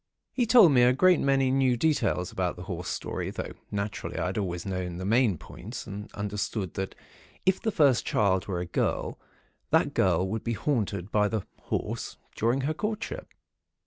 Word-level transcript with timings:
He 0.33 0.47
told 0.47 0.71
me 0.71 0.81
a 0.81 0.93
great 0.93 1.19
many 1.19 1.51
new 1.51 1.77
details 1.77 2.31
about 2.31 2.55
the 2.55 2.63
horse 2.63 2.87
story; 2.87 3.29
though, 3.29 3.51
naturally, 3.69 4.17
I 4.17 4.25
had 4.25 4.37
always 4.39 4.65
known 4.65 4.97
the 4.97 5.05
main 5.05 5.37
points, 5.37 5.85
and 5.85 6.11
understood 6.13 6.73
that 6.73 6.95
if 7.45 7.61
the 7.61 7.69
first 7.69 8.03
child 8.03 8.47
were 8.47 8.59
a 8.61 8.65
girl, 8.65 9.19
that 9.69 9.93
girl 9.93 10.27
would 10.27 10.43
be 10.43 10.53
haunted 10.53 11.11
by 11.11 11.27
the 11.27 11.45
Horse, 11.65 12.17
during 12.35 12.61
her 12.61 12.73
courtship. 12.73 13.27